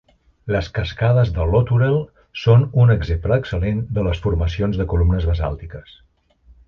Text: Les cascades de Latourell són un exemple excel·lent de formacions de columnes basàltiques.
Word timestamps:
Les 0.53 0.67
cascades 0.77 1.29
de 1.35 1.43
Latourell 1.49 1.99
són 2.45 2.65
un 2.85 2.93
exemple 2.95 3.37
excel·lent 3.43 3.85
de 3.99 4.17
formacions 4.25 4.81
de 4.81 4.89
columnes 4.95 5.29
basàltiques. 5.35 5.95